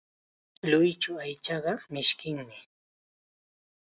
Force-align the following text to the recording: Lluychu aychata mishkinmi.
Lluychu 0.69 1.11
aychata 1.23 1.73
mishkinmi. 1.93 2.57